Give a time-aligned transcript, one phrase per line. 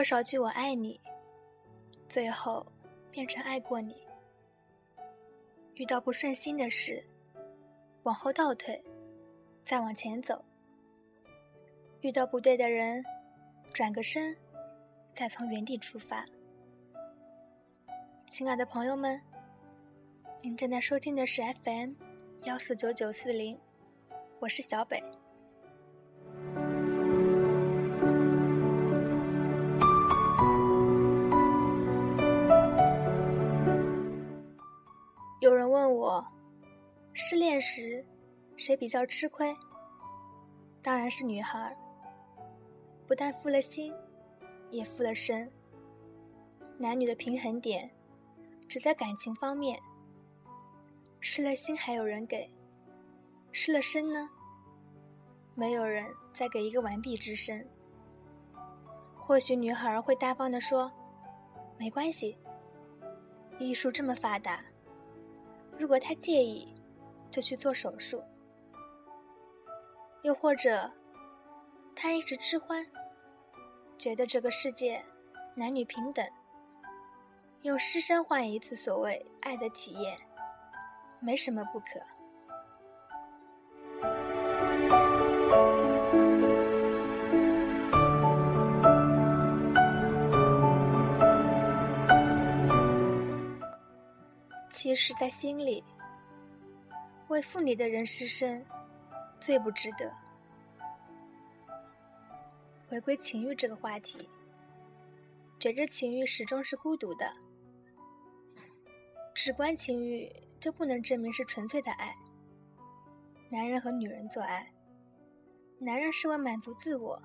[0.00, 0.98] 多少句“我爱你”，
[2.08, 2.66] 最后
[3.10, 3.94] 变成爱过你。
[5.74, 7.04] 遇到不顺心的事，
[8.04, 8.82] 往后倒退，
[9.62, 10.42] 再往前走。
[12.00, 13.04] 遇到不对的人，
[13.74, 14.34] 转个身，
[15.12, 16.24] 再从原地出发。
[18.30, 19.20] 亲爱的朋友们，
[20.40, 21.92] 您正在收听的是 FM
[22.44, 23.60] 幺四九九四零，
[24.38, 25.19] 我是小北。
[37.60, 38.04] 时
[38.56, 39.54] 谁比较吃亏？
[40.82, 41.76] 当然是女孩，
[43.06, 43.94] 不但负了心，
[44.70, 45.50] 也负了身。
[46.78, 47.90] 男女的平衡点
[48.66, 49.78] 只在感情方面。
[51.20, 52.50] 失了心还有人给，
[53.52, 54.30] 失了身呢？
[55.54, 57.68] 没有人再给一个完璧之身。
[59.18, 60.90] 或许女孩会大方地说
[61.78, 62.38] ：“没关系，
[63.58, 64.64] 艺术这么发达。”
[65.78, 66.74] 如果他介意，
[67.30, 68.22] 就去做手术。
[70.22, 70.90] 又或者，
[71.96, 72.86] 他一时痴欢，
[73.96, 75.02] 觉得这个世界
[75.54, 76.26] 男女平等，
[77.62, 80.18] 用失身换一次所谓爱的体验，
[81.20, 81.86] 没什么不可。
[94.70, 95.84] 其实，在心里，
[97.30, 98.66] 为负你的人失身，
[99.38, 100.12] 最不值得。
[102.88, 104.28] 回归情欲这个话题，
[105.60, 107.32] 觉着情欲始终是孤独的，
[109.32, 110.28] 只观情欲
[110.58, 112.16] 就不能证明是纯粹的爱。
[113.48, 114.72] 男人和女人做爱，
[115.78, 117.22] 男人是为满足自我，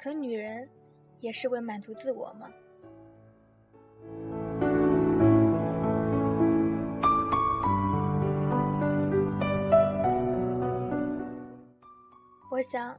[0.00, 0.70] 可女人
[1.18, 2.48] 也是为满足自我吗？
[12.60, 12.94] 我想，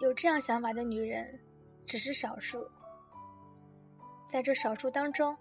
[0.00, 1.38] 有这样想法的女人
[1.86, 2.66] 只是少数。
[4.26, 5.36] 在这少数当中，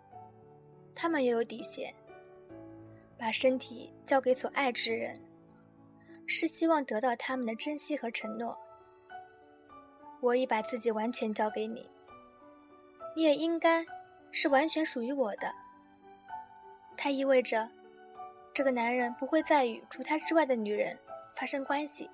[0.93, 1.95] 她们也有底线。
[3.17, 5.21] 把身体交给所爱之人，
[6.27, 8.57] 是希望得到他们的珍惜和承诺。
[10.19, 11.89] 我已把自己完全交给你，
[13.15, 13.85] 你也应该
[14.33, 15.49] 是完全属于我的。
[16.97, 17.69] 它意味着，
[18.53, 20.99] 这个男人不会再与除他之外的女人
[21.37, 22.09] 发生关系。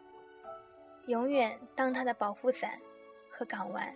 [1.08, 2.80] 永远当他的保护伞
[3.30, 3.94] 和港湾。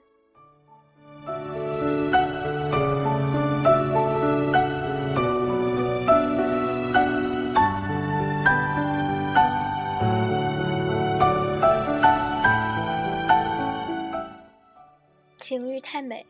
[15.37, 16.25] 情欲太美，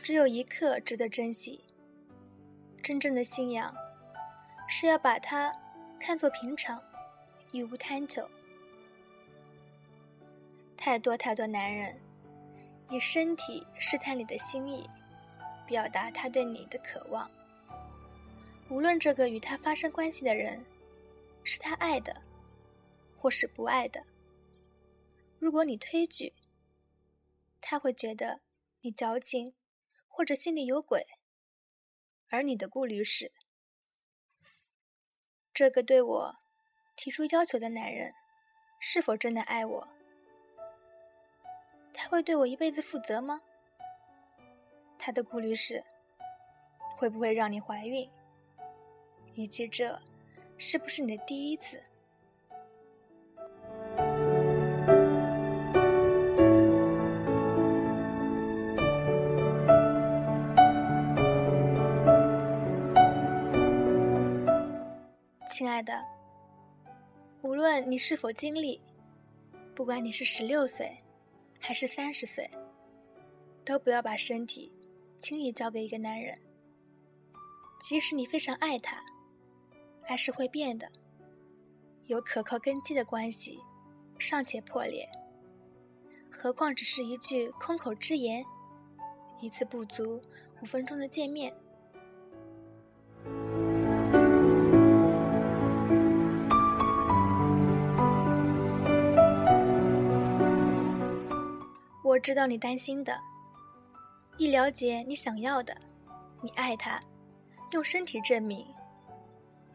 [0.00, 1.64] 只有一刻值得珍惜。
[2.80, 3.74] 真正的信仰，
[4.68, 5.52] 是要把它
[5.98, 6.80] 看作平常，
[7.52, 8.28] 与无贪求。
[10.76, 11.98] 太多太多男人，
[12.90, 14.88] 以身体试探你的心意，
[15.66, 17.30] 表达他对你的渴望。
[18.68, 20.64] 无论这个与他发生关系的人，
[21.42, 22.22] 是他爱的，
[23.16, 24.04] 或是不爱的。
[25.38, 26.32] 如果你推拒，
[27.60, 28.40] 他会觉得
[28.80, 29.54] 你矫情，
[30.08, 31.06] 或者心里有鬼。
[32.28, 33.30] 而你的顾虑是，
[35.54, 36.36] 这个对我
[36.96, 38.12] 提出要求的男人，
[38.80, 39.88] 是否真的爱我？
[42.08, 43.40] 他会对我一辈子负责吗？
[44.96, 45.82] 他的顾虑是，
[46.96, 48.08] 会不会让你怀孕，
[49.34, 50.00] 以及这
[50.56, 51.82] 是不是你的第一次？
[65.48, 66.04] 亲爱的，
[67.42, 68.80] 无论你是否经历，
[69.74, 70.96] 不管你是十六岁。
[71.58, 72.50] 还是三十岁，
[73.64, 74.72] 都不要把身体
[75.18, 76.38] 轻易交给一个男人。
[77.80, 79.04] 即使你非常爱他，
[80.04, 80.90] 爱是会变的。
[82.06, 83.58] 有可靠根基的关系
[84.18, 85.08] 尚且破裂，
[86.30, 88.44] 何况只是一句空口之言，
[89.40, 90.20] 一次不足
[90.62, 91.52] 五分钟的见面。
[102.16, 103.14] 我知道你担心的，
[104.38, 105.76] 一了解你想要的，
[106.40, 106.98] 你爱他，
[107.72, 108.66] 用身体证明，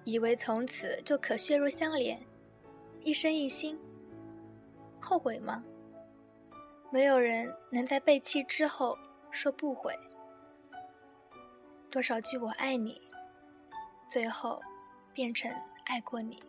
[0.06, 2.20] 以为从此就可血肉相连，
[3.04, 3.80] 一生一心，
[5.00, 5.64] 后悔吗？
[6.90, 8.98] 没有人能在被弃之后
[9.30, 9.94] 说不悔。
[11.92, 13.00] 多少句我爱你，
[14.10, 14.60] 最后
[15.14, 15.54] 变成
[15.86, 16.42] 爱过你。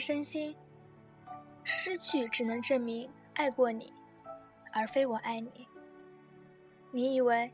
[0.00, 0.56] 身心，
[1.62, 3.92] 失去只能证明爱过你，
[4.72, 5.68] 而非我爱你。
[6.90, 7.52] 你以为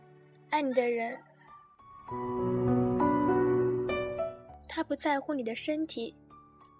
[0.50, 1.18] 爱你的人？
[4.68, 6.14] 他不在乎你的身体，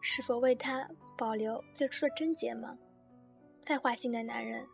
[0.00, 2.78] 是否为他保留最初的贞洁吗？
[3.60, 4.64] 再花心的男人，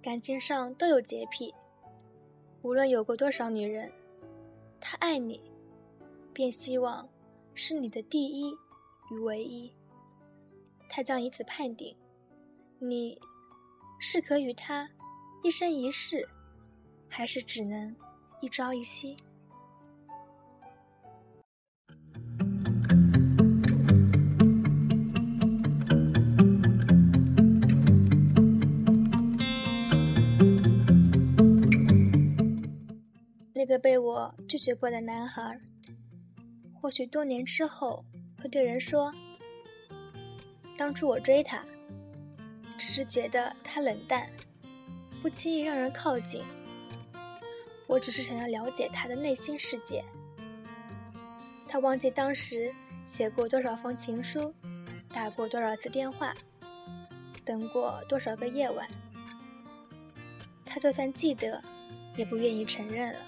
[0.00, 1.52] 感情上都有洁癖。
[2.62, 3.90] 无论有过多少女人，
[4.80, 5.40] 他爱你，
[6.32, 7.08] 便希望
[7.54, 8.56] 是你的第一
[9.10, 9.72] 与唯一。
[10.94, 11.96] 他将以此判定，
[12.78, 13.18] 你
[13.98, 14.86] 是可与他
[15.42, 16.28] 一生一世，
[17.08, 17.96] 还是只能
[18.42, 19.16] 一朝一夕？
[33.54, 35.58] 那个被我拒绝过的男孩，
[36.74, 38.04] 或许多年之后
[38.38, 39.10] 会对人说
[40.82, 41.62] ：“当初我追他，
[42.76, 44.28] 只是觉得他冷淡，
[45.22, 46.42] 不轻易让人靠近。
[47.86, 50.04] 我只是想要了解他的内心世界。
[51.68, 52.74] 他忘记当时
[53.06, 54.52] 写过多少封情书，
[55.08, 56.34] 打过多少次电话，
[57.44, 58.84] 等过多少个夜晚。
[60.64, 61.62] 他就算记得，
[62.16, 63.20] 也不愿意承认了。”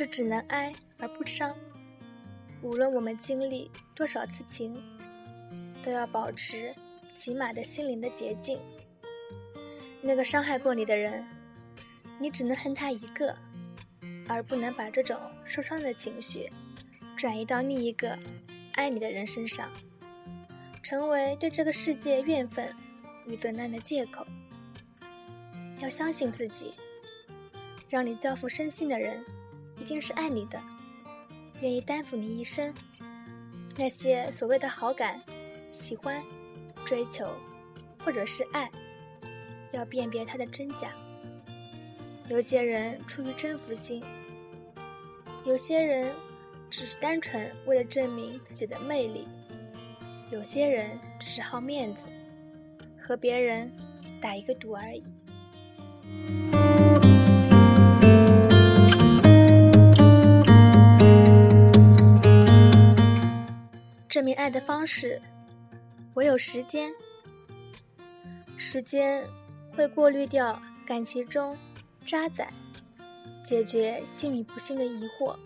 [0.00, 1.54] 是只能哀而不伤。
[2.62, 4.74] 无论我们经历多少次情，
[5.84, 6.74] 都要保持
[7.12, 8.58] 起码的心灵的洁净。
[10.00, 11.22] 那个伤害过你的人，
[12.18, 13.36] 你只能恨他一个，
[14.26, 16.50] 而不能把这种受伤的情绪
[17.14, 18.18] 转移到另一个
[18.72, 19.70] 爱你的人身上，
[20.82, 22.74] 成为对这个世界怨愤
[23.26, 24.26] 与责难的借口。
[25.80, 26.72] 要相信自己，
[27.90, 29.22] 让你交付身心的人。
[29.80, 30.60] 一定是爱你的，
[31.60, 32.72] 愿意担负你一生。
[33.76, 35.20] 那些所谓的好感、
[35.70, 36.22] 喜欢、
[36.84, 37.26] 追求，
[38.04, 38.70] 或者是爱，
[39.72, 40.90] 要辨别它的真假。
[42.28, 44.04] 有些人出于征服心，
[45.44, 46.12] 有些人
[46.70, 49.26] 只是单纯为了证明自己的魅力，
[50.30, 52.02] 有些人只是好面子，
[53.00, 53.72] 和别人
[54.20, 55.02] 打一个赌而已。
[64.10, 65.22] 证明爱的方式，
[66.14, 66.92] 唯有时间。
[68.58, 69.24] 时间
[69.72, 71.56] 会过滤掉感情中
[72.04, 72.48] 渣滓，
[73.44, 75.38] 解决幸与不幸的疑惑。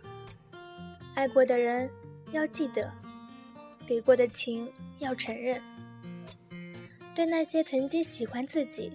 [1.14, 1.90] 爱过的人
[2.32, 2.90] 要记得，
[3.86, 5.62] 给过的情要承认。
[7.14, 8.90] 对那些曾经喜欢自己、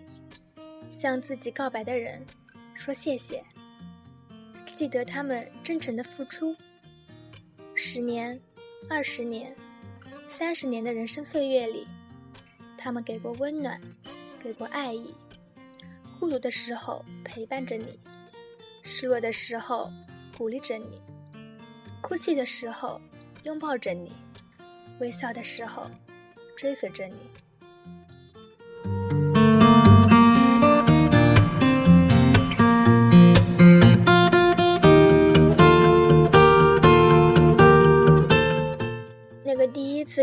[0.90, 2.26] 向自己告白的人，
[2.74, 3.46] 说谢谢。
[4.76, 6.56] 记得他们真诚的付出。
[7.76, 8.42] 十年。
[8.88, 9.56] 二十年、
[10.28, 11.88] 三十年的人生岁月里，
[12.78, 13.80] 他们给过温暖，
[14.42, 15.14] 给过爱意。
[16.20, 18.00] 孤独的时候陪伴着你，
[18.84, 19.92] 失落的时候
[20.38, 21.02] 鼓励着你，
[22.02, 23.00] 哭泣的时候
[23.44, 24.12] 拥抱着你，
[25.00, 25.90] 微笑的时候
[26.56, 27.20] 追随着你。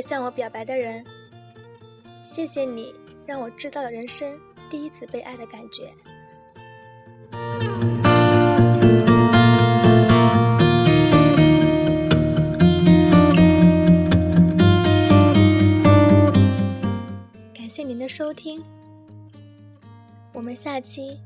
[0.00, 1.04] 向我表白的人，
[2.24, 4.38] 谢谢你让我知道了人生
[4.70, 5.92] 第一次被爱的感觉。
[17.54, 18.62] 感谢您的收听，
[20.32, 21.18] 我们下期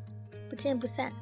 [0.48, 1.12] 不见不散。